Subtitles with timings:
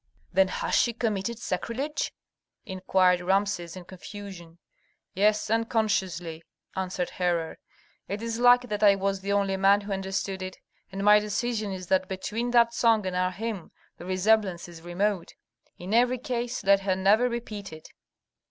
[0.33, 2.11] "Then has she committed sacrilege?"
[2.65, 4.57] inquired Rameses, in confusion.
[5.13, 6.41] "Yes, unconsciously,"
[6.75, 7.59] answered Herhor.
[8.07, 10.57] "It is lucky that I was the only man who understood it,
[10.91, 15.35] and my decision is that between that song and our hymn the resemblance is remote.
[15.77, 17.89] In every case let her never repeat it."